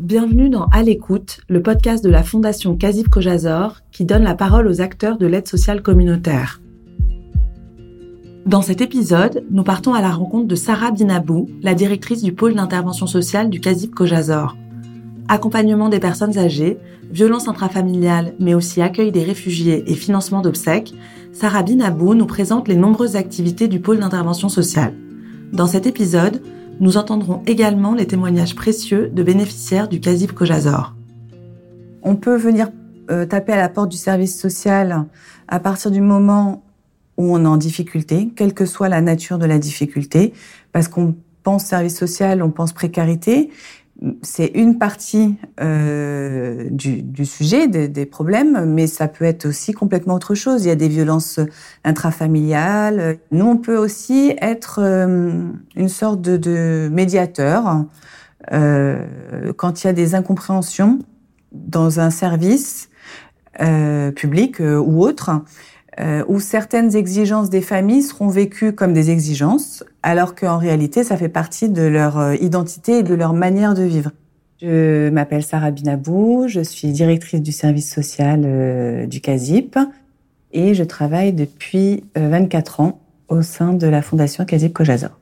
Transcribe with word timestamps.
Bienvenue 0.00 0.50
dans 0.50 0.66
À 0.66 0.82
l'écoute, 0.82 1.40
le 1.48 1.62
podcast 1.62 2.04
de 2.04 2.10
la 2.10 2.22
Fondation 2.22 2.76
Kazib 2.76 3.08
Kojazor 3.08 3.80
qui 3.92 4.04
donne 4.04 4.24
la 4.24 4.34
parole 4.34 4.68
aux 4.68 4.82
acteurs 4.82 5.16
de 5.16 5.26
l'aide 5.26 5.48
sociale 5.48 5.82
communautaire. 5.82 6.60
Dans 8.44 8.60
cet 8.60 8.82
épisode, 8.82 9.42
nous 9.50 9.62
partons 9.62 9.94
à 9.94 10.02
la 10.02 10.10
rencontre 10.10 10.48
de 10.48 10.54
Sarah 10.54 10.90
Binabou, 10.90 11.48
la 11.62 11.72
directrice 11.72 12.22
du 12.22 12.34
pôle 12.34 12.54
d'intervention 12.54 13.06
sociale 13.06 13.48
du 13.48 13.58
Kazib 13.58 13.94
Kojazor. 13.94 14.54
Accompagnement 15.28 15.88
des 15.88 15.98
personnes 15.98 16.36
âgées, 16.36 16.76
violence 17.10 17.48
intrafamiliale, 17.48 18.34
mais 18.38 18.52
aussi 18.52 18.82
accueil 18.82 19.12
des 19.12 19.24
réfugiés 19.24 19.82
et 19.90 19.94
financement 19.94 20.42
d'obsèques, 20.42 20.92
Sarah 21.32 21.62
Binabou 21.62 22.14
nous 22.14 22.26
présente 22.26 22.68
les 22.68 22.76
nombreuses 22.76 23.16
activités 23.16 23.66
du 23.66 23.80
pôle 23.80 24.00
d'intervention 24.00 24.50
sociale. 24.50 24.92
Dans 25.54 25.66
cet 25.66 25.86
épisode, 25.86 26.42
nous 26.80 26.96
entendrons 26.96 27.42
également 27.46 27.94
les 27.94 28.06
témoignages 28.06 28.54
précieux 28.54 29.08
de 29.08 29.22
bénéficiaires 29.22 29.88
du 29.88 30.00
CASIP 30.00 30.32
Kojazor. 30.32 30.94
On 32.02 32.16
peut 32.16 32.36
venir 32.36 32.70
euh, 33.10 33.24
taper 33.24 33.52
à 33.52 33.56
la 33.56 33.68
porte 33.68 33.90
du 33.90 33.96
service 33.96 34.38
social 34.38 35.06
à 35.48 35.60
partir 35.60 35.90
du 35.90 36.00
moment 36.00 36.64
où 37.16 37.34
on 37.34 37.44
est 37.44 37.48
en 37.48 37.56
difficulté, 37.56 38.28
quelle 38.36 38.52
que 38.52 38.66
soit 38.66 38.88
la 38.88 39.00
nature 39.00 39.38
de 39.38 39.46
la 39.46 39.58
difficulté, 39.58 40.34
parce 40.72 40.88
qu'on 40.88 41.14
pense 41.42 41.64
service 41.64 41.96
social, 41.96 42.42
on 42.42 42.50
pense 42.50 42.72
précarité, 42.72 43.50
c'est 44.22 44.48
une 44.48 44.78
partie 44.78 45.36
euh, 45.60 46.68
du, 46.70 47.02
du, 47.02 47.24
sujet 47.24 47.66
des, 47.66 47.88
des, 47.88 48.04
problèmes, 48.04 48.64
mais 48.66 48.86
ça 48.86 49.08
peut 49.08 49.24
être 49.24 49.46
aussi 49.46 49.72
complètement 49.72 50.14
autre 50.14 50.34
chose. 50.34 50.64
Il 50.64 50.68
y 50.68 50.70
a 50.70 50.76
des 50.76 50.88
violences 50.88 51.40
intrafamiliales. 51.84 53.18
Nous, 53.30 53.46
on 53.46 53.56
peut 53.56 53.78
aussi 53.78 54.34
être 54.40 54.80
euh, 54.82 55.50
une 55.76 55.88
sorte 55.88 56.20
de, 56.20 56.36
de 56.36 56.90
médiateur 56.92 57.86
euh, 58.52 59.52
quand 59.56 59.82
il 59.82 59.86
y 59.86 59.90
a 59.90 59.92
des 59.92 60.14
incompréhensions 60.14 61.00
dans 61.52 62.00
un 62.00 62.10
service 62.10 62.88
euh, 63.60 64.10
public 64.12 64.60
euh, 64.60 64.76
ou 64.76 65.02
autre 65.02 65.30
euh, 65.98 66.24
où 66.28 66.40
certaines 66.40 66.94
exigences 66.94 67.48
des 67.48 67.62
familles 67.62 68.02
seront 68.02 68.28
vécues 68.28 68.74
comme 68.74 68.92
des 68.92 69.10
exigences, 69.10 69.82
alors 70.02 70.34
qu'en 70.34 70.58
réalité, 70.58 71.02
ça 71.04 71.16
fait 71.16 71.30
partie 71.30 71.70
de 71.70 71.82
leur 71.82 72.18
euh, 72.18 72.34
identité 72.34 72.98
et 72.98 73.02
de 73.02 73.14
leur 73.14 73.32
manière 73.32 73.72
de 73.72 73.82
vivre. 73.82 74.10
Je 74.60 75.08
m'appelle 75.08 75.42
Sarah 75.42 75.70
Binabou, 75.70 76.48
je 76.48 76.60
suis 76.60 76.88
directrice 76.88 77.40
du 77.40 77.52
service 77.52 77.90
social 77.90 78.42
euh, 78.44 79.06
du 79.06 79.22
CASIP 79.22 79.78
et 80.52 80.74
je 80.74 80.84
travaille 80.84 81.32
depuis 81.32 82.04
24 82.14 82.80
ans 82.80 83.00
au 83.28 83.40
sein 83.40 83.72
de 83.72 83.86
la 83.86 84.02
fondation 84.02 84.44
CASIP 84.44 84.74
Kojazor. 84.74 85.18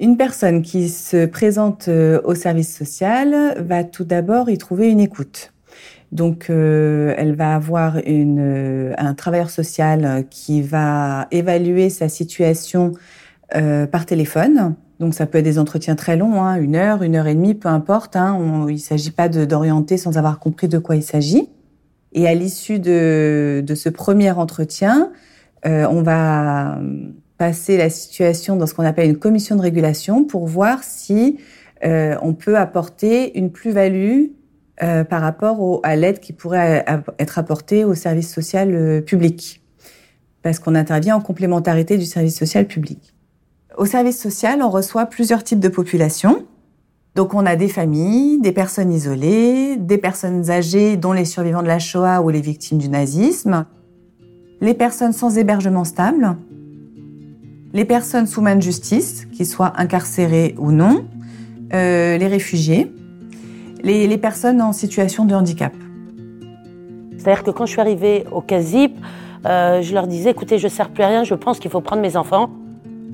Une 0.00 0.16
personne 0.16 0.62
qui 0.62 0.88
se 0.88 1.24
présente 1.24 1.88
au 1.88 2.34
service 2.34 2.76
social 2.76 3.64
va 3.64 3.84
tout 3.84 4.04
d'abord 4.04 4.50
y 4.50 4.58
trouver 4.58 4.90
une 4.90 5.00
écoute. 5.00 5.53
Donc, 6.12 6.46
euh, 6.48 7.14
elle 7.16 7.34
va 7.34 7.54
avoir 7.54 7.96
euh, 8.06 8.92
un 8.96 9.14
travailleur 9.14 9.50
social 9.50 10.24
qui 10.30 10.62
va 10.62 11.26
évaluer 11.30 11.90
sa 11.90 12.08
situation 12.08 12.92
euh, 13.54 13.86
par 13.86 14.06
téléphone. 14.06 14.74
Donc, 15.00 15.14
ça 15.14 15.26
peut 15.26 15.38
être 15.38 15.44
des 15.44 15.58
entretiens 15.58 15.96
très 15.96 16.16
longs, 16.16 16.42
hein, 16.42 16.56
une 16.56 16.76
heure, 16.76 17.02
une 17.02 17.16
heure 17.16 17.26
et 17.26 17.34
demie, 17.34 17.54
peu 17.54 17.68
importe. 17.68 18.16
Hein, 18.16 18.66
il 18.68 18.74
ne 18.74 18.78
s'agit 18.78 19.10
pas 19.10 19.28
d'orienter 19.28 19.96
sans 19.96 20.16
avoir 20.16 20.38
compris 20.38 20.68
de 20.68 20.78
quoi 20.78 20.96
il 20.96 21.02
s'agit. 21.02 21.48
Et 22.12 22.28
à 22.28 22.34
l'issue 22.34 22.78
de, 22.78 23.64
ce 23.74 23.88
premier 23.88 24.30
entretien, 24.30 25.10
euh, 25.66 25.86
on 25.90 26.02
va 26.02 26.78
passer 27.38 27.76
la 27.76 27.90
situation 27.90 28.56
dans 28.56 28.66
ce 28.66 28.74
qu'on 28.74 28.84
appelle 28.84 29.10
une 29.10 29.18
commission 29.18 29.56
de 29.56 29.62
régulation 29.62 30.24
pour 30.24 30.46
voir 30.46 30.84
si 30.84 31.38
euh, 31.84 32.16
on 32.22 32.32
peut 32.32 32.56
apporter 32.56 33.36
une 33.36 33.50
plus-value 33.50 34.26
euh, 34.82 35.04
par 35.04 35.22
rapport 35.22 35.80
à 35.84 35.94
l'aide 35.94 36.18
qui 36.18 36.32
pourrait 36.32 36.84
être 37.20 37.38
apportée 37.38 37.84
au 37.84 37.94
service 37.94 38.32
social 38.32 38.74
euh, 38.74 39.00
public, 39.00 39.62
parce 40.42 40.58
qu'on 40.58 40.74
intervient 40.74 41.14
en 41.14 41.20
complémentarité 41.20 41.96
du 41.96 42.04
service 42.04 42.36
social 42.36 42.66
public. 42.66 43.14
Au 43.78 43.86
service 43.86 44.20
social, 44.20 44.62
on 44.62 44.70
reçoit 44.70 45.06
plusieurs 45.06 45.44
types 45.44 45.60
de 45.60 45.68
populations. 45.68 46.44
Donc 47.14 47.34
on 47.34 47.46
a 47.46 47.54
des 47.54 47.68
familles, 47.68 48.40
des 48.40 48.50
personnes 48.50 48.92
isolées, 48.92 49.76
des 49.76 49.98
personnes 49.98 50.50
âgées 50.50 50.96
dont 50.96 51.12
les 51.12 51.24
survivants 51.24 51.62
de 51.62 51.68
la 51.68 51.78
Shoah 51.78 52.20
ou 52.22 52.30
les 52.30 52.40
victimes 52.40 52.78
du 52.78 52.88
nazisme, 52.88 53.66
les 54.60 54.74
personnes 54.74 55.12
sans 55.12 55.38
hébergement 55.38 55.84
stable, 55.84 56.36
les 57.72 57.84
personnes 57.84 58.26
sous 58.26 58.40
main 58.40 58.56
de 58.56 58.62
justice, 58.62 59.26
qu'ils 59.32 59.46
soient 59.46 59.72
incarcérées 59.76 60.56
ou 60.58 60.72
non, 60.72 61.06
euh, 61.72 62.18
les 62.18 62.26
réfugiés, 62.26 62.92
les, 63.84 64.18
personnes 64.18 64.60
en 64.62 64.72
situation 64.72 65.24
de 65.24 65.34
handicap. 65.34 65.72
C'est-à-dire 67.18 67.42
que 67.42 67.50
quand 67.50 67.66
je 67.66 67.72
suis 67.72 67.80
arrivée 67.80 68.24
au 68.32 68.40
CASIP, 68.40 68.96
euh, 69.46 69.82
je 69.82 69.94
leur 69.94 70.06
disais, 70.06 70.30
écoutez, 70.30 70.58
je 70.58 70.66
ne 70.66 70.70
sers 70.70 70.88
plus 70.88 71.02
à 71.02 71.08
rien, 71.08 71.24
je 71.24 71.34
pense 71.34 71.58
qu'il 71.58 71.70
faut 71.70 71.80
prendre 71.80 72.02
mes 72.02 72.16
enfants. 72.16 72.50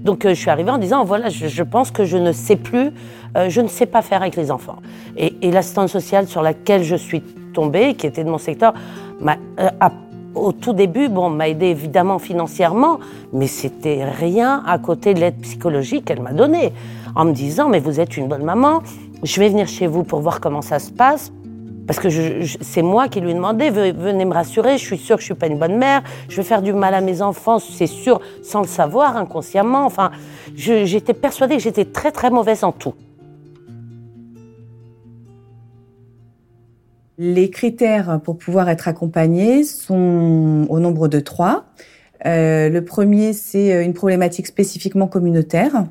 Donc 0.04 0.24
euh, 0.24 0.30
je 0.30 0.34
suis 0.34 0.50
arrivée 0.50 0.70
en 0.70 0.78
disant, 0.78 1.04
voilà, 1.04 1.28
je, 1.28 1.62
pense 1.62 1.90
que 1.90 2.04
je 2.04 2.16
ne 2.16 2.32
sais 2.32 2.56
plus, 2.56 2.90
euh, 3.36 3.48
je 3.48 3.60
ne 3.60 3.68
sais 3.68 3.86
pas 3.86 4.02
faire 4.02 4.22
avec 4.22 4.36
les 4.36 4.50
enfants. 4.50 4.76
Et, 5.16 5.34
et 5.42 5.50
l'assistante 5.50 5.88
sociale 5.88 6.26
sur 6.26 6.42
laquelle 6.42 6.84
je 6.84 6.96
suis 6.96 7.22
tombée, 7.52 7.94
qui 7.94 8.06
était 8.06 8.24
de 8.24 8.30
mon 8.30 8.38
secteur, 8.38 8.74
au 10.34 10.52
tout 10.52 10.72
début, 10.72 11.08
bon, 11.08 11.28
m'a 11.28 11.48
aidé 11.48 11.66
évidemment 11.66 12.20
financièrement, 12.20 13.00
mais 13.32 13.48
c'était 13.48 14.04
rien 14.04 14.62
à 14.64 14.78
côté 14.78 15.12
de 15.12 15.20
l'aide 15.20 15.40
psychologique 15.40 16.04
qu'elle 16.04 16.22
m'a 16.22 16.32
donnée, 16.32 16.72
en 17.16 17.24
me 17.24 17.32
disant, 17.32 17.68
mais 17.68 17.80
vous 17.80 17.98
êtes 17.98 18.16
une 18.16 18.28
bonne 18.28 18.44
maman, 18.44 18.82
je 19.22 19.40
vais 19.40 19.48
venir 19.48 19.68
chez 19.68 19.86
vous 19.86 20.04
pour 20.04 20.20
voir 20.20 20.40
comment 20.40 20.62
ça 20.62 20.78
se 20.78 20.90
passe. 20.90 21.32
Parce 21.86 21.98
que 21.98 22.08
c'est 22.60 22.82
moi 22.82 23.08
qui 23.08 23.20
lui 23.20 23.32
ai 23.32 23.34
demandé, 23.34 23.68
venez 23.70 24.24
me 24.24 24.32
rassurer, 24.32 24.78
je 24.78 24.84
suis 24.84 24.96
sûre 24.96 25.16
que 25.16 25.22
je 25.22 25.26
suis 25.26 25.34
pas 25.34 25.48
une 25.48 25.58
bonne 25.58 25.76
mère, 25.76 26.04
je 26.28 26.36
vais 26.36 26.44
faire 26.44 26.62
du 26.62 26.72
mal 26.72 26.94
à 26.94 27.00
mes 27.00 27.20
enfants, 27.20 27.58
c'est 27.58 27.88
sûr, 27.88 28.20
sans 28.44 28.60
le 28.60 28.68
savoir, 28.68 29.16
inconsciemment. 29.16 29.86
Enfin, 29.86 30.12
j'étais 30.54 31.14
persuadée 31.14 31.56
que 31.56 31.62
j'étais 31.62 31.84
très 31.84 32.12
très 32.12 32.30
mauvaise 32.30 32.62
en 32.62 32.70
tout. 32.70 32.94
Les 37.18 37.50
critères 37.50 38.20
pour 38.22 38.38
pouvoir 38.38 38.68
être 38.68 38.86
accompagné 38.86 39.64
sont 39.64 40.66
au 40.68 40.78
nombre 40.78 41.08
de 41.08 41.18
trois. 41.18 41.64
Euh, 42.24 42.68
le 42.68 42.84
premier, 42.84 43.32
c'est 43.32 43.84
une 43.84 43.94
problématique 43.94 44.46
spécifiquement 44.46 45.08
communautaire. 45.08 45.86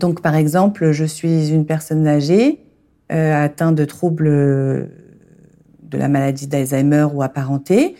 Donc, 0.00 0.22
par 0.22 0.34
exemple, 0.34 0.92
je 0.92 1.04
suis 1.04 1.50
une 1.50 1.66
personne 1.66 2.06
âgée 2.08 2.64
euh, 3.12 3.44
atteinte 3.44 3.74
de 3.74 3.84
troubles 3.84 4.28
de 4.28 5.98
la 5.98 6.08
maladie 6.08 6.46
d'Alzheimer 6.46 7.06
ou 7.12 7.22
apparentée, 7.22 7.96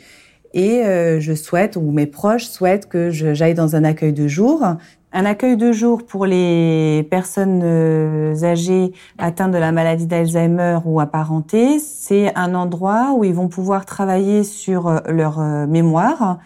et 0.52 0.84
euh, 0.84 1.20
je 1.20 1.34
souhaite, 1.34 1.76
ou 1.76 1.92
mes 1.92 2.06
proches 2.06 2.46
souhaitent 2.46 2.88
que 2.88 3.10
j'aille 3.10 3.54
dans 3.54 3.76
un 3.76 3.84
accueil 3.84 4.12
de 4.12 4.26
jour. 4.26 4.64
Un 5.12 5.24
accueil 5.24 5.56
de 5.56 5.72
jour 5.72 6.06
pour 6.06 6.24
les 6.24 7.04
personnes 7.10 7.62
euh, 7.64 8.44
âgées 8.44 8.92
atteintes 9.18 9.50
de 9.50 9.58
la 9.58 9.72
maladie 9.72 10.06
d'Alzheimer 10.06 10.78
ou 10.84 11.00
apparentée, 11.00 11.80
c'est 11.80 12.32
un 12.36 12.54
endroit 12.54 13.14
où 13.16 13.24
ils 13.24 13.34
vont 13.34 13.48
pouvoir 13.48 13.86
travailler 13.86 14.44
sur 14.44 14.86
euh, 14.86 15.00
leur 15.08 15.40
euh, 15.40 15.66
mémoire, 15.66 16.38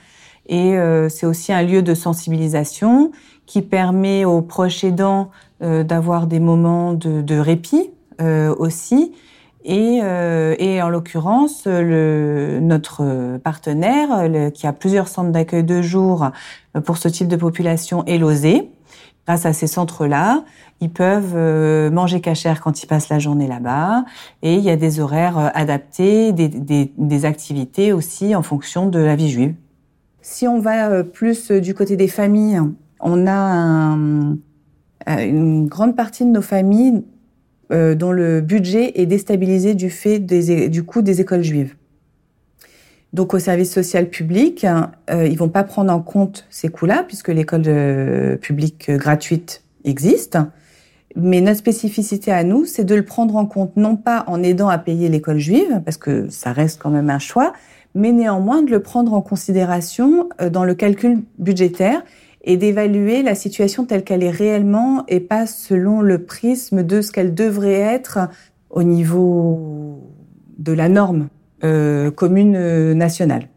et 0.46 0.76
euh, 0.76 1.08
c'est 1.08 1.26
aussi 1.26 1.52
un 1.52 1.62
lieu 1.62 1.82
de 1.82 1.94
sensibilisation 1.94 3.10
qui 3.46 3.62
permet 3.62 4.24
aux 4.24 4.42
proches 4.42 4.84
aidants 4.84 5.30
euh, 5.62 5.84
d'avoir 5.84 6.26
des 6.26 6.40
moments 6.40 6.92
de, 6.94 7.22
de 7.22 7.38
répit 7.38 7.90
euh, 8.20 8.54
aussi. 8.58 9.12
Et, 9.66 10.00
euh, 10.02 10.54
et 10.58 10.82
en 10.82 10.90
l'occurrence, 10.90 11.66
notre 11.66 13.38
partenaire, 13.38 14.28
le, 14.28 14.50
qui 14.50 14.66
a 14.66 14.74
plusieurs 14.74 15.08
centres 15.08 15.30
d'accueil 15.30 15.64
de 15.64 15.80
jour 15.80 16.30
pour 16.84 16.98
ce 16.98 17.08
type 17.08 17.28
de 17.28 17.36
population, 17.36 18.04
est 18.04 18.18
l'OSE. 18.18 18.64
Grâce 19.26 19.46
à 19.46 19.54
ces 19.54 19.66
centres-là, 19.66 20.44
ils 20.80 20.90
peuvent 20.90 21.32
euh, 21.34 21.90
manger 21.90 22.20
cachère 22.20 22.60
quand 22.60 22.82
ils 22.82 22.86
passent 22.86 23.08
la 23.08 23.18
journée 23.18 23.46
là-bas. 23.46 24.04
Et 24.42 24.54
il 24.56 24.60
y 24.60 24.68
a 24.68 24.76
des 24.76 25.00
horaires 25.00 25.38
euh, 25.38 25.48
adaptés, 25.54 26.32
des, 26.32 26.48
des, 26.48 26.92
des 26.98 27.24
activités 27.24 27.94
aussi 27.94 28.34
en 28.34 28.42
fonction 28.42 28.86
de 28.86 28.98
la 28.98 29.16
vie 29.16 29.30
juive. 29.30 29.54
Si 30.26 30.48
on 30.48 30.58
va 30.58 30.88
euh, 30.88 31.02
plus 31.02 31.50
du 31.50 31.74
côté 31.74 31.96
des 31.98 32.08
familles, 32.08 32.58
on 32.98 33.26
a 33.26 33.30
un, 33.34 34.38
une 35.06 35.66
grande 35.66 35.94
partie 35.94 36.24
de 36.24 36.30
nos 36.30 36.40
familles 36.40 37.04
euh, 37.70 37.94
dont 37.94 38.10
le 38.10 38.40
budget 38.40 38.98
est 38.98 39.04
déstabilisé 39.04 39.74
du 39.74 39.90
fait 39.90 40.20
du 40.20 40.82
coût 40.82 41.02
des 41.02 41.20
écoles 41.20 41.42
juives. 41.42 41.74
Donc 43.12 43.34
au 43.34 43.38
service 43.38 43.70
social 43.70 44.08
public, 44.08 44.64
euh, 44.64 45.26
ils 45.26 45.36
vont 45.36 45.50
pas 45.50 45.62
prendre 45.62 45.92
en 45.92 46.00
compte 46.00 46.46
ces 46.48 46.70
coûts-là 46.70 47.04
puisque 47.06 47.28
l'école 47.28 48.38
publique 48.38 48.90
gratuite 48.92 49.62
existe. 49.84 50.38
Mais 51.16 51.42
notre 51.42 51.58
spécificité 51.58 52.32
à 52.32 52.44
nous, 52.44 52.64
c'est 52.64 52.84
de 52.84 52.94
le 52.94 53.04
prendre 53.04 53.36
en 53.36 53.44
compte 53.44 53.76
non 53.76 53.96
pas 53.96 54.24
en 54.26 54.42
aidant 54.42 54.70
à 54.70 54.78
payer 54.78 55.10
l'école 55.10 55.38
juive 55.38 55.82
parce 55.84 55.98
que 55.98 56.30
ça 56.30 56.52
reste 56.52 56.80
quand 56.80 56.90
même 56.90 57.10
un 57.10 57.18
choix, 57.18 57.52
mais 57.94 58.12
néanmoins 58.12 58.62
de 58.62 58.70
le 58.70 58.80
prendre 58.80 59.14
en 59.14 59.20
considération 59.20 60.28
euh, 60.40 60.50
dans 60.50 60.64
le 60.64 60.74
calcul 60.74 61.22
budgétaire 61.38 62.02
et 62.42 62.56
d'évaluer 62.56 63.22
la 63.22 63.34
situation 63.34 63.86
telle 63.86 64.04
qu'elle 64.04 64.22
est 64.22 64.30
réellement 64.30 65.04
et 65.08 65.20
pas 65.20 65.46
selon 65.46 66.00
le 66.00 66.24
prisme 66.24 66.82
de 66.82 67.00
ce 67.00 67.10
qu'elle 67.10 67.34
devrait 67.34 67.72
être 67.72 68.18
au 68.70 68.82
niveau 68.82 70.12
de 70.58 70.72
la 70.72 70.88
norme 70.88 71.28
commune 72.16 72.92
nationale. 72.92 73.48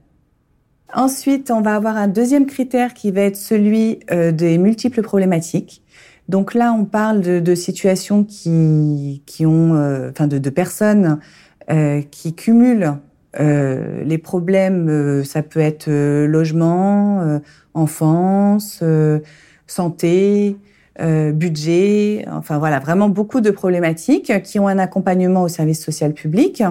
Ensuite, 0.93 1.51
on 1.51 1.59
va 1.59 1.75
avoir 1.75 1.97
un 1.97 2.07
deuxième 2.07 2.45
critère 2.45 2.93
qui 2.93 3.11
va 3.11 3.23
être 3.23 3.35
celui 3.35 3.99
des 4.09 4.57
multiples 4.57 5.01
problématiques. 5.01 5.83
Donc 6.29 6.53
là, 6.53 6.71
on 6.71 6.85
parle 6.85 7.19
de, 7.19 7.55
situations 7.55 8.23
qui, 8.23 9.23
qui 9.25 9.45
ont, 9.45 9.73
enfin 10.09 10.27
de, 10.27 10.49
personnes 10.49 11.19
qui 12.09 12.33
cumulent 12.33 12.93
euh, 13.39 14.03
les 14.03 14.17
problèmes, 14.17 14.89
euh, 14.89 15.23
ça 15.23 15.43
peut 15.43 15.59
être 15.59 15.89
euh, 15.89 16.27
logement, 16.27 17.39
enfance, 17.73 18.83
santé, 19.67 20.57
budget, 20.99 22.25
enfin 22.31 22.57
voilà, 22.57 22.79
vraiment 22.79 23.09
beaucoup 23.09 23.39
de 23.39 23.51
problématiques 23.51 24.41
qui 24.41 24.59
ont 24.59 24.67
un 24.67 24.79
accompagnement 24.79 25.43
au 25.43 25.47
service 25.47 25.83
social 25.83 26.13
public. 26.13 26.63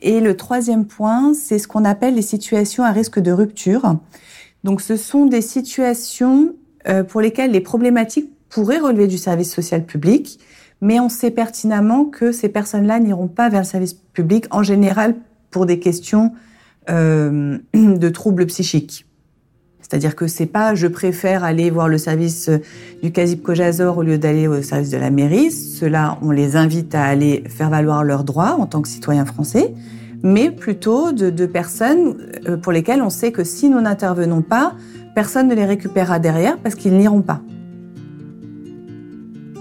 Et 0.00 0.18
le 0.18 0.36
troisième 0.36 0.84
point, 0.84 1.32
c'est 1.32 1.60
ce 1.60 1.68
qu'on 1.68 1.84
appelle 1.84 2.16
les 2.16 2.22
situations 2.22 2.82
à 2.82 2.90
risque 2.90 3.20
de 3.20 3.30
rupture. 3.30 4.00
Donc 4.64 4.80
ce 4.80 4.96
sont 4.96 5.26
des 5.26 5.42
situations 5.42 6.56
pour 7.06 7.20
lesquelles 7.20 7.52
les 7.52 7.60
problématiques 7.60 8.32
pourraient 8.48 8.80
relever 8.80 9.06
du 9.06 9.16
service 9.16 9.54
social 9.54 9.84
public, 9.84 10.40
mais 10.80 10.98
on 10.98 11.08
sait 11.08 11.30
pertinemment 11.30 12.06
que 12.06 12.32
ces 12.32 12.48
personnes-là 12.48 12.98
n'iront 12.98 13.28
pas 13.28 13.48
vers 13.48 13.60
le 13.60 13.66
service 13.66 13.94
public 13.94 14.46
en 14.50 14.64
général 14.64 15.14
pour 15.52 15.66
des 15.66 15.78
questions 15.78 16.32
euh, 16.90 17.58
de 17.74 18.08
troubles 18.08 18.46
psychiques. 18.46 19.06
C'est-à-dire 19.80 20.16
que 20.16 20.26
c'est 20.26 20.46
pas 20.46 20.74
je 20.74 20.86
préfère 20.86 21.44
aller 21.44 21.70
voir 21.70 21.86
le 21.86 21.98
service 21.98 22.50
du 23.02 23.12
Casip 23.12 23.42
Cojazor 23.42 23.98
au 23.98 24.02
lieu 24.02 24.18
d'aller 24.18 24.48
au 24.48 24.62
service 24.62 24.90
de 24.90 24.96
la 24.96 25.10
mairie. 25.10 25.50
Cela, 25.50 26.18
on 26.22 26.30
les 26.30 26.56
invite 26.56 26.94
à 26.94 27.04
aller 27.04 27.44
faire 27.48 27.68
valoir 27.68 28.02
leurs 28.02 28.24
droits 28.24 28.56
en 28.58 28.66
tant 28.66 28.80
que 28.80 28.88
citoyens 28.88 29.26
français, 29.26 29.74
mais 30.22 30.50
plutôt 30.50 31.12
de, 31.12 31.30
de 31.30 31.46
personnes 31.46 32.16
euh, 32.48 32.56
pour 32.56 32.72
lesquelles 32.72 33.02
on 33.02 33.10
sait 33.10 33.32
que 33.32 33.44
si 33.44 33.68
nous 33.68 33.80
n'intervenons 33.80 34.40
pas, 34.40 34.74
personne 35.14 35.48
ne 35.48 35.54
les 35.54 35.66
récupérera 35.66 36.18
derrière 36.18 36.58
parce 36.58 36.74
qu'ils 36.74 36.96
n'iront 36.96 37.22
pas. 37.22 37.42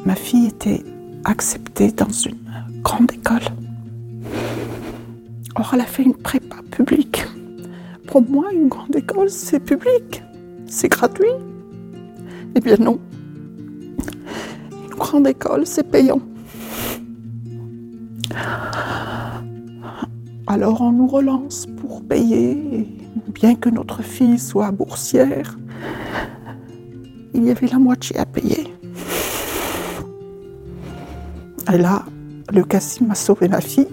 Ma 0.05 0.15
fille 0.15 0.47
était 0.47 0.83
acceptée 1.25 1.91
dans 1.91 2.09
une 2.09 2.37
grande 2.81 3.11
école. 3.11 3.43
Or, 5.55 5.71
elle 5.73 5.81
a 5.81 5.85
fait 5.85 6.03
une 6.03 6.15
prépa 6.15 6.57
publique. 6.71 7.25
Pour 8.07 8.21
moi, 8.21 8.51
une 8.53 8.67
grande 8.67 8.95
école, 8.95 9.29
c'est 9.29 9.59
public, 9.59 10.23
c'est 10.65 10.87
gratuit. 10.87 11.25
Eh 12.55 12.59
bien 12.59 12.77
non. 12.77 12.99
Une 14.71 14.95
grande 14.95 15.27
école, 15.27 15.65
c'est 15.65 15.89
payant. 15.89 16.21
Alors 20.47 20.81
on 20.81 20.91
nous 20.91 21.07
relance 21.07 21.65
pour 21.77 22.01
payer, 22.03 22.87
bien 23.33 23.55
que 23.55 23.69
notre 23.69 24.01
fille 24.01 24.37
soit 24.37 24.71
boursière. 24.71 25.57
Il 27.33 27.45
y 27.45 27.51
avait 27.51 27.67
la 27.67 27.79
moitié 27.79 28.17
à 28.17 28.25
payer. 28.25 28.67
Et 31.71 31.77
là, 31.77 32.03
le 32.51 32.63
Cassim 32.63 33.09
a 33.11 33.15
sauvé 33.15 33.47
ma 33.47 33.61
fille 33.61 33.87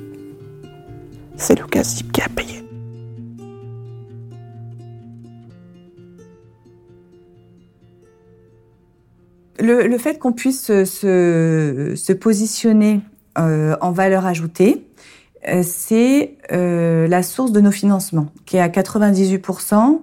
c'est 1.38 1.58
le 1.58 1.66
CASIP 1.66 2.12
qui 2.12 2.20
a 2.20 2.28
payé. 2.28 2.64
Le, 9.60 9.98
fait 9.98 10.18
qu'on 10.18 10.32
puisse 10.32 10.66
se, 10.66 12.12
positionner 12.12 13.00
euh, 13.38 13.76
en 13.80 13.90
valeur 13.90 14.24
ajoutée, 14.24 14.86
euh, 15.48 15.62
c'est 15.64 16.36
euh, 16.52 17.08
la 17.08 17.22
source 17.22 17.52
de 17.52 17.60
nos 17.60 17.72
financements, 17.72 18.28
qui 18.46 18.56
est 18.56 18.60
à 18.60 18.68
98% 18.68 20.00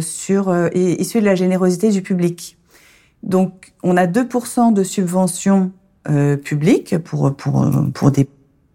sur, 0.00 0.54
issu 0.74 1.20
de 1.20 1.24
la 1.24 1.34
générosité 1.34 1.90
du 1.90 2.02
public. 2.02 2.56
Donc, 3.22 3.72
on 3.82 3.96
a 3.96 4.06
2% 4.06 4.72
de 4.72 4.82
subventions 4.84 5.72
publiques 6.44 6.98
pour, 6.98 7.34
pour, 7.34 7.66
pour 7.92 8.10
des 8.10 8.28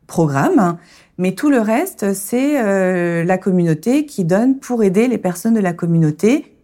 programmes 0.08 0.78
mais 1.20 1.34
tout 1.34 1.52
le 1.52 1.60
reste, 1.60 2.14
c'est 2.14 2.60
euh, 2.60 3.24
la 3.24 3.38
communauté 3.38 4.08
qui 4.08 4.26
donne 4.26 4.58
pour 4.58 4.84
aider 4.84 5.08
les 5.08 5.20
personnes 5.20 5.54
de 5.54 5.60
la 5.60 5.74
communauté. 5.74 6.56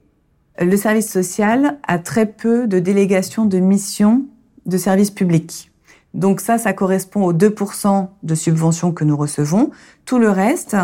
Le 0.59 0.75
service 0.75 1.11
social 1.11 1.77
a 1.87 1.99
très 1.99 2.25
peu 2.25 2.65
de 2.65 2.79
délégations 2.79 3.45
de 3.45 3.59
missions 3.59 4.25
de 4.65 4.77
services 4.77 5.11
publics. 5.11 5.71
Donc 6.15 6.39
ça, 6.39 6.57
ça 6.57 6.71
correspond 6.71 7.25
aux 7.25 7.33
2% 7.33 8.07
de 8.23 8.35
subventions 8.35 8.93
que 8.93 9.03
nous 9.03 9.17
recevons. 9.17 9.71
Tout 10.05 10.17
le 10.17 10.29
reste, 10.29 10.77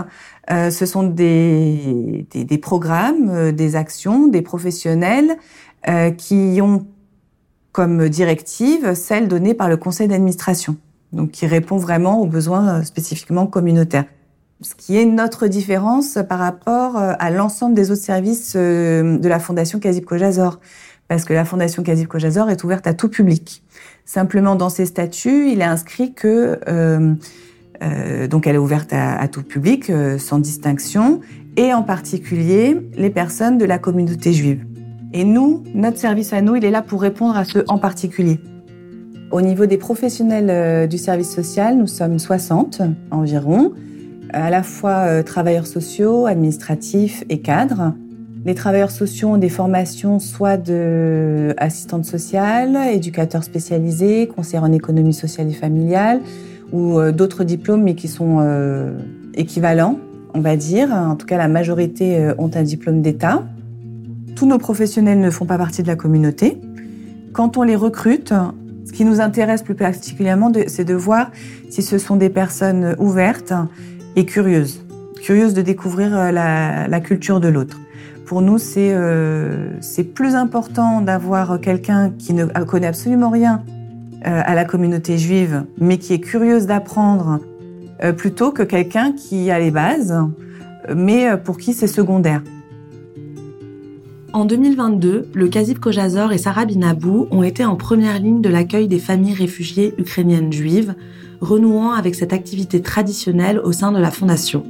euh, 0.52 0.70
ce 0.70 0.86
sont 0.86 1.04
des, 1.04 2.26
programmes, 2.62 3.30
euh, 3.30 3.52
des 3.54 3.78
actions, 3.78 4.28
des 4.28 4.42
professionnels 4.42 5.38
euh, 5.88 6.12
qui 6.12 6.60
ont 6.62 6.86
comme 7.72 8.10
directive 8.10 8.94
celle 8.94 9.30
donnée 9.30 9.54
par 9.54 9.70
le 9.70 9.78
conseil 9.78 10.10
d'administration 10.10 10.76
donc 11.14 11.32
qui 11.32 11.46
répond 11.46 11.78
vraiment 11.78 12.22
aux 12.22 12.26
besoins 12.26 12.80
euh, 12.80 12.84
spécifiquement 12.84 13.48
communautaires. 13.48 14.06
Ce 14.62 14.76
qui 14.76 14.98
est 14.98 15.06
notre 15.06 15.48
différence 15.48 16.20
par 16.30 16.40
rapport 16.40 16.98
euh, 16.98 17.14
à 17.20 17.32
l'ensemble 17.32 17.74
des 17.74 17.92
autres 17.92 18.04
services 18.04 18.54
euh, 18.56 19.18
de 19.18 19.28
la 19.28 19.40
Fondation 19.40 19.80
Kazib 19.80 20.06
Kojazor. 20.06 20.60
Parce 21.08 21.26
que 21.26 21.34
la 21.34 21.44
Fondation 21.44 21.84
Kazib 21.84 22.08
Kojazor 22.08 22.50
est 22.50 22.64
ouverte 22.64 22.88
à 22.88 22.94
tout 22.94 23.10
public. 23.10 23.64
Simplement, 24.06 24.56
dans 24.56 24.70
ses 24.70 24.86
statuts, 24.86 25.52
il 25.52 25.62
est 25.62 25.66
inscrit 25.66 26.14
que 26.14 26.60
euh, 26.68 27.16
euh, 27.84 28.28
donc 28.28 28.48
elle 28.48 28.56
est 28.56 28.60
ouverte 28.60 28.94
à, 28.94 29.20
à 29.20 29.28
tout 29.28 29.44
public, 29.44 29.90
euh, 29.90 30.18
sans 30.18 30.40
distinction, 30.40 31.22
et 31.58 31.74
en 31.74 31.84
particulier 31.84 32.78
les 32.96 33.10
personnes 33.10 33.58
de 33.58 33.66
la 33.66 33.78
communauté 33.78 34.34
juive. 34.34 34.66
Et 35.14 35.24
nous, 35.24 35.64
notre 35.74 35.98
service 35.98 36.32
à 36.32 36.42
nous, 36.42 36.56
il 36.56 36.64
est 36.64 36.72
là 36.72 36.82
pour 36.82 37.02
répondre 37.02 37.36
à 37.36 37.44
ceux 37.44 37.66
en 37.68 37.78
particulier. 37.78 38.40
Au 39.32 39.40
niveau 39.40 39.66
des 39.66 39.78
professionnels 39.78 40.50
euh, 40.50 40.88
du 40.88 40.98
service 40.98 41.34
social, 41.34 41.78
nous 41.78 41.88
sommes 41.88 42.20
60 42.20 42.82
environ, 43.12 43.72
à 44.34 44.50
la 44.50 44.62
fois 44.62 45.06
euh, 45.08 45.24
travailleurs 45.24 45.68
sociaux, 45.68 46.26
administratifs 46.26 47.24
et 47.30 47.40
cadres. 47.40 47.94
Les 48.44 48.56
travailleurs 48.56 48.92
sociaux 48.92 49.30
ont 49.30 49.38
des 49.38 49.48
formations 49.48 50.20
soit 50.20 50.58
de 50.58 51.54
assistante 51.56 52.04
sociale, 52.04 52.78
éducateurs 52.92 53.46
spécialisés, 53.46 54.28
conseillers 54.28 54.60
en 54.60 54.72
économie 54.74 55.14
sociale 55.14 55.48
et 55.48 55.54
familiale, 55.54 56.20
ou 56.74 57.00
euh, 57.00 57.14
d'autres 57.14 57.46
diplômes 57.46 57.84
mais 57.84 57.96
qui 57.96 58.10
sont 58.10 58.46
équivalents, 59.36 59.98
on 60.34 60.42
va 60.42 60.58
dire. 60.58 60.92
En 60.92 61.16
tout 61.16 61.26
cas, 61.26 61.38
la 61.38 61.48
majorité 61.48 62.34
ont 62.38 62.52
un 62.54 62.64
diplôme 62.64 63.02
d'État. 63.02 63.44
Tous 64.36 64.46
nos 64.46 64.58
professionnels 64.58 65.22
ne 65.22 65.30
font 65.30 65.46
pas 65.46 65.58
partie 65.58 65.84
de 65.84 65.88
la 65.88 65.96
communauté. 65.96 66.60
Quand 67.32 67.56
on 67.56 67.64
les 67.64 67.78
recrute, 67.78 68.34
ce 68.86 68.92
qui 68.92 69.06
nous 69.06 69.22
intéresse 69.22 69.62
plus 69.64 69.76
particulièrement, 69.76 70.52
c'est 70.68 70.86
de 70.86 70.94
voir 70.94 71.32
si 71.70 71.82
ce 71.82 71.98
sont 71.98 72.16
des 72.16 72.30
personnes 72.30 72.96
ouvertes 73.00 73.54
et 74.16 74.26
curieuses, 74.26 74.86
curieuses 75.22 75.54
de 75.54 75.62
découvrir 75.62 76.18
euh, 76.18 76.32
la, 76.32 77.00
culture 77.00 77.40
de 77.40 77.48
l'autre. 77.48 77.80
Pour 78.26 78.42
nous, 78.42 78.58
euh, 78.78 79.70
c'est 79.82 80.04
plus 80.04 80.36
important 80.36 81.02
d'avoir 81.02 81.60
quelqu'un 81.60 82.12
qui 82.18 82.34
ne 82.34 82.46
connaît 82.46 82.88
absolument 82.88 83.30
rien 83.30 83.64
euh, 84.26 84.42
à 84.46 84.56
la 84.56 84.66
communauté 84.66 85.18
juive, 85.18 85.64
mais 85.80 85.98
qui 85.98 86.14
est 86.14 86.20
curieuse 86.20 86.66
d'apprendre, 86.66 87.40
plutôt 88.18 88.52
que 88.52 88.64
quelqu'un 88.64 89.12
qui 89.12 89.52
a 89.52 89.60
les 89.60 89.70
bases, 89.70 90.18
mais 90.96 91.38
pour 91.38 91.60
qui 91.60 91.72
c'est 91.72 91.86
secondaire. 91.86 92.42
En 94.34 94.46
2022, 94.46 95.30
le 95.34 95.48
Kazib 95.50 95.80
Kojazor 95.80 96.32
et 96.32 96.38
Sarah 96.38 96.64
Binabou 96.64 97.28
ont 97.32 97.44
été 97.44 97.66
en 97.66 97.76
première 97.76 98.18
ligne 98.18 98.42
de 98.42 98.48
l'accueil 98.48 98.88
des 98.88 98.98
familles 98.98 99.34
réfugiées 99.34 99.94
ukrainiennes 99.98 100.54
juives, 100.54 100.96
renouant 101.42 101.92
avec 101.92 102.16
cette 102.16 102.32
activité 102.32 102.82
traditionnelle 102.82 103.60
au 103.60 103.74
sein 103.74 103.92
de 103.92 104.00
la 104.00 104.10
Fondation. 104.10 104.66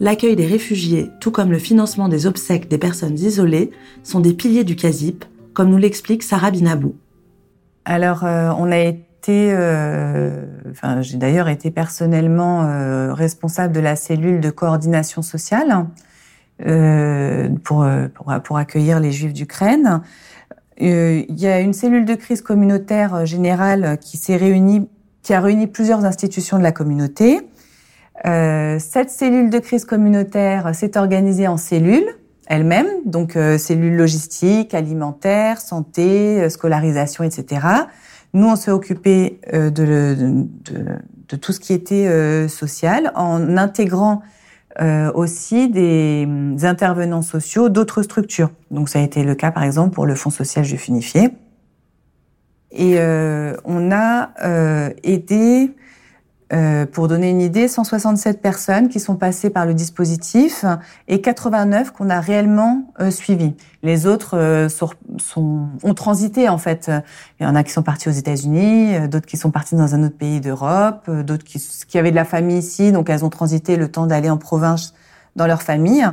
L'accueil 0.00 0.36
des 0.36 0.46
réfugiés, 0.46 1.10
tout 1.20 1.30
comme 1.30 1.52
le 1.52 1.58
financement 1.58 2.08
des 2.08 2.26
obsèques 2.26 2.68
des 2.68 2.78
personnes 2.78 3.18
isolées, 3.18 3.72
sont 4.02 4.20
des 4.20 4.32
piliers 4.32 4.64
du 4.64 4.74
Kazip, 4.74 5.26
comme 5.52 5.68
nous 5.68 5.76
l'explique 5.76 6.22
Sarah 6.22 6.50
Binabou. 6.50 6.94
Alors, 7.84 8.24
euh, 8.24 8.52
on 8.58 8.72
a 8.72 8.78
été, 8.78 9.52
euh, 9.52 10.46
enfin, 10.70 11.02
j'ai 11.02 11.18
d'ailleurs 11.18 11.50
été 11.50 11.70
personnellement 11.70 12.64
euh, 12.64 13.12
responsable 13.12 13.74
de 13.74 13.80
la 13.80 13.96
cellule 13.96 14.40
de 14.40 14.48
coordination 14.48 15.20
sociale 15.20 15.86
pour, 16.58 17.82
euh, 17.82 18.08
pour, 18.08 18.32
pour, 18.42 18.58
accueillir 18.58 19.00
les 19.00 19.12
Juifs 19.12 19.32
d'Ukraine. 19.32 20.02
Euh, 20.80 21.22
il 21.28 21.40
y 21.40 21.46
a 21.46 21.60
une 21.60 21.72
cellule 21.72 22.04
de 22.04 22.14
crise 22.14 22.42
communautaire 22.42 23.26
générale 23.26 23.98
qui 24.00 24.16
s'est 24.16 24.36
réunie, 24.36 24.88
qui 25.22 25.34
a 25.34 25.40
réuni 25.40 25.66
plusieurs 25.66 26.04
institutions 26.04 26.58
de 26.58 26.62
la 26.62 26.72
communauté. 26.72 27.40
Euh, 28.26 28.78
cette 28.78 29.10
cellule 29.10 29.50
de 29.50 29.58
crise 29.58 29.84
communautaire 29.84 30.74
s'est 30.74 30.96
organisée 30.96 31.48
en 31.48 31.56
cellules 31.56 32.06
elle-même, 32.46 32.86
donc 33.06 33.36
euh, 33.36 33.56
cellules 33.56 33.96
logistiques, 33.96 34.74
alimentaires, 34.74 35.62
santé, 35.62 36.50
scolarisation, 36.50 37.24
etc. 37.24 37.66
Nous, 38.34 38.46
on 38.46 38.56
s'est 38.56 38.70
occupé 38.70 39.40
de, 39.50 39.70
de, 39.70 40.46
de 41.28 41.36
tout 41.36 41.52
ce 41.52 41.60
qui 41.60 41.72
était 41.72 42.06
euh, 42.06 42.48
social 42.48 43.12
en 43.14 43.56
intégrant 43.56 44.22
euh, 44.80 45.12
aussi 45.12 45.68
des, 45.68 46.26
des 46.26 46.64
intervenants 46.64 47.22
sociaux 47.22 47.68
d'autres 47.68 48.02
structures. 48.02 48.50
Donc 48.70 48.88
ça 48.88 48.98
a 48.98 49.02
été 49.02 49.22
le 49.22 49.34
cas 49.34 49.52
par 49.52 49.62
exemple 49.62 49.94
pour 49.94 50.06
le 50.06 50.14
Fonds 50.14 50.30
social 50.30 50.64
juif 50.64 50.88
unifié. 50.88 51.30
Et 52.74 52.98
euh, 52.98 53.56
on 53.64 53.92
a 53.92 54.30
euh, 54.44 54.90
aidé, 55.04 55.70
euh, 56.52 56.84
pour 56.86 57.08
donner 57.08 57.30
une 57.30 57.40
idée, 57.40 57.68
167 57.68 58.42
personnes 58.42 58.88
qui 58.88 59.00
sont 59.00 59.16
passées 59.16 59.48
par 59.50 59.64
le 59.66 59.72
dispositif 59.74 60.64
et 61.08 61.20
89 61.22 61.90
qu'on 61.92 62.10
a 62.10 62.20
réellement 62.20 62.92
euh, 63.00 63.10
suivies. 63.10 63.54
Les 63.82 64.06
autres 64.06 64.36
euh, 64.36 64.68
sont, 64.68 64.90
sont- 65.16 65.68
ont 65.82 65.94
transité 65.94 66.48
en 66.48 66.58
fait. 66.58 66.90
Il 67.40 67.44
y 67.44 67.46
en 67.46 67.54
a 67.54 67.64
qui 67.64 67.72
sont 67.72 67.82
partis 67.82 68.08
aux 68.08 68.12
États-Unis, 68.12 68.94
euh, 68.94 69.08
d'autres 69.08 69.26
qui 69.26 69.36
sont 69.38 69.50
partis 69.50 69.74
dans 69.74 69.94
un 69.94 70.02
autre 70.04 70.16
pays 70.18 70.40
d'Europe, 70.40 71.04
euh, 71.08 71.22
d'autres 71.22 71.44
qui, 71.44 71.58
qui 71.88 71.98
avaient 71.98 72.10
de 72.10 72.16
la 72.16 72.26
famille 72.26 72.58
ici, 72.58 72.92
donc 72.92 73.08
elles 73.08 73.24
ont 73.24 73.30
transité 73.30 73.76
le 73.76 73.88
temps 73.90 74.06
d'aller 74.06 74.28
en 74.30 74.36
province 74.38 74.92
dans 75.36 75.46
leur 75.46 75.62
famille. 75.62 76.06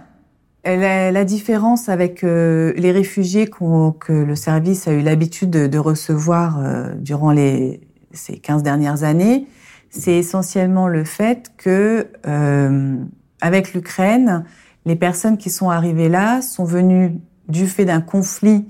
La, 0.63 1.11
la 1.11 1.25
différence 1.25 1.89
avec 1.89 2.23
euh, 2.23 2.71
les 2.77 2.91
réfugiés 2.91 3.47
qu'on- 3.47 3.91
que 3.91 4.13
le 4.13 4.35
service 4.35 4.88
a 4.88 4.91
eu 4.93 5.01
l'habitude 5.01 5.50
de, 5.50 5.67
de 5.67 5.77
recevoir 5.79 6.59
euh, 6.59 6.93
durant 6.95 7.31
les, 7.31 7.81
ces 8.13 8.38
15 8.38 8.61
dernières 8.61 9.03
années, 9.03 9.47
c'est 9.91 10.17
essentiellement 10.17 10.88
le 10.88 11.03
fait 11.03 11.51
que, 11.57 12.07
euh, 12.25 12.95
avec 13.41 13.74
l'Ukraine, 13.74 14.45
les 14.86 14.95
personnes 14.95 15.38
qui 15.38 15.50
sont 15.50 15.69
arrivées 15.69 16.10
là 16.10 16.41
sont 16.41 16.63
venues 16.63 17.19
du 17.50 17.67
fait 17.67 17.86
d'un 17.86 18.01
conflit 18.01 18.65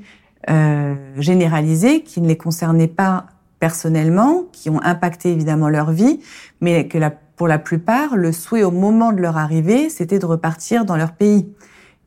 euh, 0.49 0.95
généralisé 1.17 2.01
qui 2.01 2.19
ne 2.19 2.27
les 2.27 2.37
concernait 2.37 2.87
pas 2.87 3.27
personnellement, 3.59 4.45
qui 4.51 4.71
ont 4.71 4.81
impacté 4.81 5.31
évidemment 5.31 5.69
leur 5.69 5.91
vie, 5.91 6.19
mais 6.59 6.87
que 6.87 6.97
la, 6.97 7.11
pour 7.11 7.47
la 7.47 7.59
plupart, 7.59 8.15
le 8.17 8.31
souhait 8.31 8.63
au 8.63 8.71
moment 8.71 9.13
de 9.13 9.21
leur 9.21 9.37
arrivée, 9.37 9.89
c'était 9.89 10.17
de 10.17 10.25
repartir 10.25 10.83
dans 10.83 10.97
leur 10.97 11.13
pays. 11.13 11.53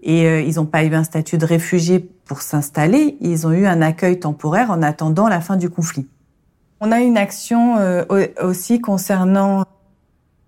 Et 0.03 0.27
euh, 0.27 0.41
ils 0.41 0.57
n'ont 0.57 0.67
pas 0.67 0.83
eu 0.83 0.93
un 0.93 1.05
statut 1.05 1.39
de 1.39 1.47
réfugié 1.47 2.01
pour 2.25 2.43
s'installer, 2.43 3.17
ils 3.21 3.47
ont 3.47 3.53
eu 3.53 3.67
un 3.67 3.81
accueil 3.81 4.19
temporaire 4.19 4.73
en 4.73 4.83
attendant 4.83 5.29
la 5.29 5.41
fin 5.41 5.57
du 5.57 5.71
conflit. 5.71 6.09
On 6.87 6.93
a 6.93 7.01
une 7.01 7.17
action 7.17 7.79
euh, 7.79 8.05
au- 8.11 8.45
aussi 8.45 8.79
concernant 8.79 9.65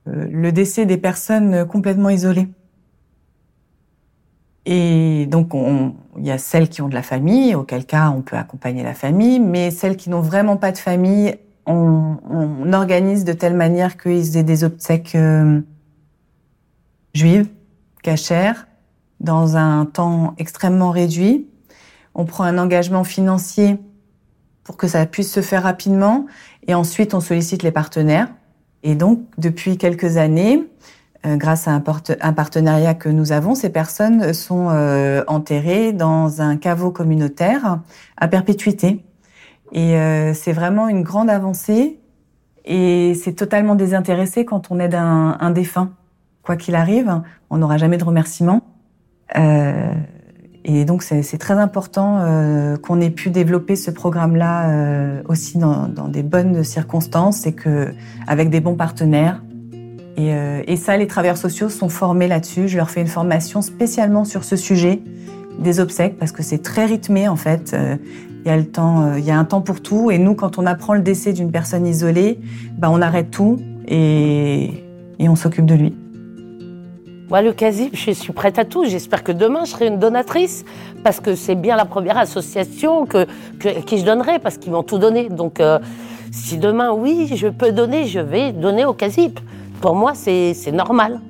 euh, 0.06 0.28
le 0.30 0.52
décès 0.52 0.84
des 0.84 0.98
personnes 0.98 1.66
complètement 1.66 2.10
isolées. 2.10 2.48
Et 4.66 5.24
donc, 5.30 5.54
on- 5.54 5.94
il 6.18 6.26
y 6.26 6.30
a 6.30 6.36
celles 6.36 6.68
qui 6.68 6.82
ont 6.82 6.90
de 6.90 6.94
la 6.94 7.02
famille, 7.02 7.54
auquel 7.54 7.86
cas 7.86 8.10
on 8.10 8.20
peut 8.20 8.36
accompagner 8.36 8.82
la 8.82 8.92
famille, 8.92 9.40
mais 9.40 9.70
celles 9.70 9.96
qui 9.96 10.10
n'ont 10.10 10.20
vraiment 10.20 10.58
pas 10.58 10.72
de 10.72 10.78
famille, 10.78 11.36
on, 11.64 12.16
organise 12.74 13.24
de 13.24 13.32
telle 13.32 13.54
manière 13.54 13.96
qu'ils 13.96 14.36
aient 14.36 14.42
des 14.42 14.62
obsèques 14.62 15.14
euh, 15.14 15.62
juives, 17.14 17.48
cachères, 18.02 18.66
dans 19.20 19.56
un 19.56 19.86
temps 19.86 20.34
extrêmement 20.36 20.90
réduit. 20.90 21.48
On 22.14 22.26
prend 22.26 22.44
un 22.44 22.58
engagement 22.58 23.04
financier 23.04 23.78
pour 24.66 24.76
que 24.76 24.88
ça 24.88 25.06
puisse 25.06 25.32
se 25.32 25.42
faire 25.42 25.62
rapidement, 25.62 26.26
et 26.66 26.74
ensuite 26.74 27.14
on 27.14 27.20
sollicite 27.20 27.62
les 27.62 27.70
partenaires. 27.70 28.28
Et 28.82 28.96
donc, 28.96 29.20
depuis 29.38 29.78
quelques 29.78 30.16
années, 30.16 30.68
euh, 31.24 31.36
grâce 31.36 31.68
à 31.68 31.70
un, 31.70 31.82
un 32.20 32.32
partenariat 32.32 32.94
que 32.94 33.08
nous 33.08 33.30
avons, 33.30 33.54
ces 33.54 33.70
personnes 33.70 34.32
sont 34.32 34.68
euh, 34.70 35.22
enterrées 35.28 35.92
dans 35.92 36.42
un 36.42 36.56
caveau 36.56 36.90
communautaire 36.90 37.78
à 38.16 38.26
perpétuité. 38.26 39.04
Et 39.70 39.96
euh, 39.96 40.34
c'est 40.34 40.52
vraiment 40.52 40.88
une 40.88 41.02
grande 41.02 41.30
avancée. 41.30 42.00
Et 42.64 43.14
c'est 43.14 43.34
totalement 43.34 43.76
désintéressé 43.76 44.44
quand 44.44 44.72
on 44.72 44.80
aide 44.80 44.96
un, 44.96 45.36
un 45.38 45.50
défunt. 45.52 45.92
Quoi 46.42 46.56
qu'il 46.56 46.74
arrive, 46.74 47.22
on 47.50 47.58
n'aura 47.58 47.78
jamais 47.78 47.98
de 47.98 48.04
remerciement. 48.04 48.62
Et 50.68 50.84
donc 50.84 51.04
c'est 51.04 51.22
c'est 51.22 51.38
très 51.38 51.54
important 51.54 52.18
euh, 52.18 52.76
qu'on 52.76 53.00
ait 53.00 53.10
pu 53.10 53.30
développer 53.30 53.76
ce 53.76 53.92
programme-là 53.92 54.68
euh, 54.68 55.22
aussi 55.28 55.58
dans, 55.58 55.86
dans 55.86 56.08
des 56.08 56.24
bonnes 56.24 56.64
circonstances 56.64 57.46
et 57.46 57.52
que 57.52 57.94
avec 58.26 58.50
des 58.50 58.60
bons 58.60 58.74
partenaires. 58.74 59.42
Et, 60.16 60.34
euh, 60.34 60.62
et 60.66 60.76
ça, 60.76 60.96
les 60.96 61.06
travailleurs 61.06 61.36
sociaux 61.36 61.68
sont 61.68 61.88
formés 61.88 62.26
là-dessus. 62.26 62.66
Je 62.68 62.76
leur 62.78 62.90
fais 62.90 63.00
une 63.00 63.06
formation 63.06 63.62
spécialement 63.62 64.24
sur 64.24 64.42
ce 64.44 64.56
sujet 64.56 65.02
des 65.60 65.78
obsèques 65.78 66.18
parce 66.18 66.32
que 66.32 66.42
c'est 66.42 66.62
très 66.62 66.84
rythmé 66.84 67.28
en 67.28 67.36
fait. 67.36 67.72
Euh, 67.72 67.96
Il 68.44 68.48
y 68.48 68.52
a 68.52 68.56
le 68.56 68.64
temps, 68.64 69.02
euh, 69.02 69.18
il 69.18 69.24
y 69.24 69.30
a 69.30 69.38
un 69.38 69.44
temps 69.44 69.60
pour 69.60 69.80
tout. 69.80 70.10
Et 70.10 70.18
nous, 70.18 70.34
quand 70.34 70.58
on 70.58 70.66
apprend 70.66 70.94
le 70.94 71.02
décès 71.02 71.32
d'une 71.32 71.50
personne 71.52 71.86
isolée, 71.86 72.40
bah, 72.78 72.88
on 72.90 73.02
arrête 73.02 73.30
tout 73.30 73.58
et, 73.86 74.84
et 75.18 75.28
on 75.28 75.36
s'occupe 75.36 75.66
de 75.66 75.74
lui. 75.74 75.94
Le 77.30 77.52
CASIP, 77.52 77.94
je 77.94 78.12
suis 78.12 78.32
prête 78.32 78.58
à 78.58 78.64
tout. 78.64 78.84
J'espère 78.86 79.24
que 79.24 79.32
demain, 79.32 79.64
je 79.64 79.70
serai 79.72 79.88
une 79.88 79.98
donatrice, 79.98 80.64
parce 81.02 81.20
que 81.20 81.34
c'est 81.34 81.56
bien 81.56 81.76
la 81.76 81.84
première 81.84 82.16
association 82.18 83.04
que, 83.04 83.26
qui 83.80 83.98
je 83.98 84.04
donnerai, 84.04 84.38
parce 84.38 84.58
qu'ils 84.58 84.72
m'ont 84.72 84.84
tout 84.84 84.98
donné. 84.98 85.28
Donc, 85.28 85.60
euh, 85.60 85.78
si 86.30 86.56
demain, 86.56 86.92
oui, 86.92 87.30
je 87.34 87.48
peux 87.48 87.72
donner, 87.72 88.06
je 88.06 88.20
vais 88.20 88.52
donner 88.52 88.84
au 88.84 88.92
CASIP. 88.92 89.40
Pour 89.80 89.94
moi, 89.94 90.14
c'est 90.14 90.54
normal. 90.72 91.20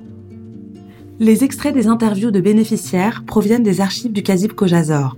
Les 1.19 1.43
extraits 1.43 1.73
des 1.73 1.87
interviews 1.87 2.31
de 2.31 2.39
bénéficiaires 2.39 3.23
proviennent 3.25 3.63
des 3.63 3.81
archives 3.81 4.13
du 4.13 4.21
CASIP 4.21 4.53
Kojazor. 4.53 5.17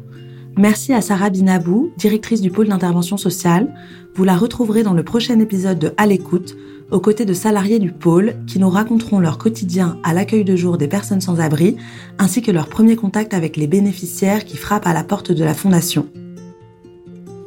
Merci 0.58 0.94
à 0.94 1.02
Sarah 1.02 1.30
Binabou, 1.30 1.92
directrice 1.98 2.42
du 2.42 2.52
pôle 2.52 2.70
d'intervention 2.70 3.18
sociale. 3.18 3.74
Vous 4.16 4.24
la 4.24 4.36
retrouverez 4.36 4.84
dans 4.84 4.94
le 4.94 5.04
prochain 5.04 5.40
épisode 5.40 5.78
de 5.78 5.94
À 5.98 6.08
l'écoute, 6.08 6.56
aux 6.92 7.00
côtés 7.00 7.26
de 7.26 7.34
salariés 7.34 7.80
du 7.80 7.92
pôle 7.92 8.36
qui 8.48 8.60
nous 8.60 8.70
raconteront 8.70 9.20
leur 9.20 9.38
quotidien 9.38 9.98
à 10.04 10.14
l'accueil 10.14 10.44
de 10.44 10.56
jour 10.56 10.78
des 10.78 10.88
personnes 10.88 11.22
sans 11.22 11.40
abri, 11.40 11.78
ainsi 12.18 12.42
que 12.42 12.52
leur 12.52 12.68
premier 12.68 12.96
contact 12.96 13.34
avec 13.34 13.58
les 13.58 13.68
bénéficiaires 13.68 14.46
qui 14.46 14.58
frappent 14.58 14.88
à 14.88 14.94
la 14.94 15.04
porte 15.04 15.32
de 15.32 15.44
la 15.44 15.54
fondation. 15.54 16.08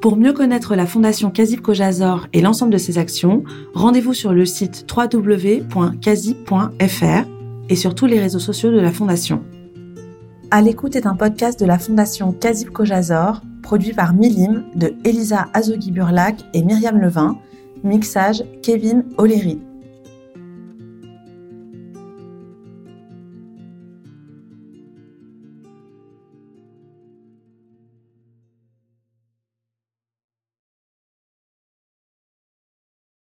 Pour 0.00 0.16
mieux 0.16 0.32
connaître 0.32 0.74
la 0.74 0.86
fondation 0.86 1.30
Casip 1.30 1.60
Kojazor 1.60 2.26
et 2.32 2.40
l'ensemble 2.40 2.72
de 2.72 2.78
ses 2.78 2.98
actions, 2.98 3.44
rendez-vous 3.72 4.14
sur 4.14 4.32
le 4.32 4.44
site 4.44 4.84
www.casip.fr 4.92 5.68
et 7.68 7.76
sur 7.76 7.94
tous 7.94 8.06
les 8.06 8.18
réseaux 8.18 8.40
sociaux 8.40 8.72
de 8.72 8.80
la 8.80 8.90
Fondation. 8.90 9.44
À 10.50 10.60
l'écoute 10.60 10.96
est 10.96 11.06
un 11.06 11.14
podcast 11.14 11.58
de 11.60 11.66
la 11.66 11.78
Fondation 11.78 12.32
Kazip 12.32 12.70
Kojazor, 12.70 13.42
produit 13.62 13.92
par 13.92 14.12
Milim 14.12 14.64
de 14.74 14.92
Elisa 15.04 15.48
Azogi-Burlac 15.54 16.36
et 16.52 16.62
Myriam 16.62 16.98
Levin, 16.98 17.38
mixage 17.82 18.42
Kevin 18.62 19.14
O'Leary. 19.18 19.71